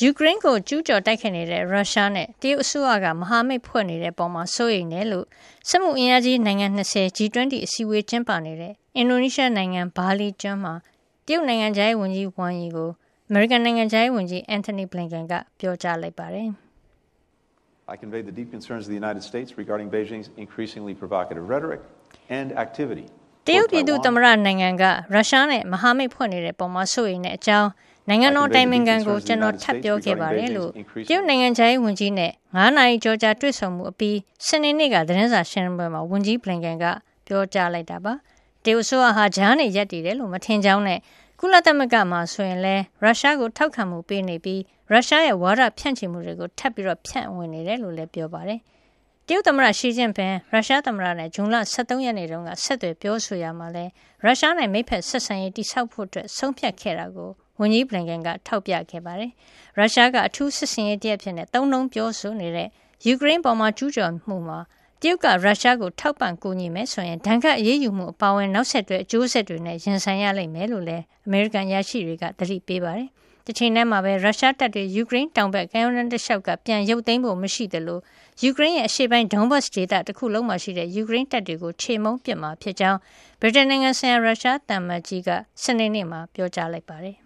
[0.00, 5.26] ယူကရိန်းကိုကျူးကျော်တိုက်ခိုက်နေတဲ့ရုရှားနဲ့တရုတ်အစိုးရကမဟာမိတ်ဖွဲ့နေတဲ့အပေါ်မှာစိုးရိမ်တယ်လို့
[5.68, 10.74] စက်မှုအင်အားကြီးနိုင်ငံ20 G20 အစည်းအဝေးကျင်းပနေတဲ့အင်ဒိုနီးရှားနိုင်ငံဘာလီကျွန်းမှာ
[11.26, 12.90] တရုတ်နိုင်ငံခြားရေးဝန်ကြီးဝမ်ယီကို
[13.28, 16.48] အမေရိကန်နိုင်ငံခြားရေးဝန်ကြီးအန်ထိုနီဘလင်ကန်ကပြောကြားလိုက်ပါတယ်။
[17.92, 21.80] I conveyed the deep concerns of the United States regarding Beijing's increasingly provocative rhetoric
[22.38, 23.06] and activity.
[23.46, 24.84] တရုတ်ပြည်သူ့သမ္မတနိုင်ငံက
[25.14, 27.70] ရုရှားနဲ့မဟာမိတ်ဖွဲ့နေတဲ့ပုံမှာစိုးရိမ်တဲ့အကြောင်း
[28.08, 30.70] နိုင်ငံတော်တိုင်ပင်ခံကိုကျွန်တော်ထပ်ပြောခဲ့ပါတယ်လို့
[31.08, 36.84] တရုတ်နိုင်ငံခြားရေးဝန်ကြီးနဲ့9နာရီကျော်ကြာတွေ့ဆုံမှုအပြီးစနေနေ့ကသတင်းစာရှင်းလင်းပွဲမှာဝန်ကြီးဘလင်ကန်က
[37.26, 38.12] ပြောကြားလိုက်တာပါ
[38.64, 40.98] တရုတ်ဆိုဟာဂျားနေရက်တည်တယ်လို့မထင်ကြောင်းနဲ့
[41.40, 48.60] ကုလသမဂ္ဂမှာဆိုရင်လည်းရုရှားကိုထောက်ခံမှုပေးနေပြီးရုရှားရဲ့ဝါဒဖြန့်ချီမှုတွေကိုထပ်ပြီးဖြန့်ဝေနေတယ်လို့လည်းပြောပါတယ်
[49.28, 53.84] တရုတ်သမ္မတရှီကျင့်ပင်ရုရှားသမ္မတနဲ့ဇွန်လ23ရက်နေ့တုန်းကဆက်သွယ်ပြောဆိုရမှာလဲ
[54.24, 59.30] ရုရှားနဲ့မိတ်ဖက်ဆက်ဆံရေးတိစောက်ဖို့အတွက်ဆုံးဖြတ်ခဲ့တာကိုဝန်ကြီးဘလင်ကန်ကထောက်ပြခဲ့ပါတယ်။
[59.78, 62.68] ရုရှားကအထူးစစ်စင်ရေးတရက်ဖြစ်နေသုံးလုံးပြောဆိုနေတဲ့
[63.06, 64.58] ယူကရိန်းပေါ်မှာကျူးကျော်မှုမှာ
[65.00, 73.08] တရုတ်ကရုရှားကိုထောက်ပံ့ကူညီမယ်ဆိုရင်ဒဏ်ခတ်အရေးယူမှုအပါအဝင်နောက်ဆက်တွဲအကျိုးဆက်တွေနဲ့ရင်ဆိုင်ရလိမ့်မယ်လို့လည်းအမေရိကန်ရရှိတွေကသတိပေးပါတယ်။
[73.46, 78.00] တချိန်တည်းမှာပဲရုရှားတပ်တွေယူကရိန်းတောင်ဘက်ကမ်းရိုးတန်းတစ်လျှောက်ကပြန်ရုပ်သိမ်းဖို့မရှိသလို
[78.42, 82.98] ယူကရိန်းရဲ့အရှေ့ပိုင်းဒုံဘတ်ဒေသတစ်ခုလုံးမှာရှိတဲ့ယူကရိန်းတပ်တွေကိုခြေမုံပစ်မှာဖြစ်ကြောင်း
[83.40, 85.30] ဗြိတိန်နိုင်ငံဆိုင်ရာရုရှားတံမတ်ကြီးက
[85.62, 87.16] စနေနေ့မှာပြောကြားလိုက်ပါတယ်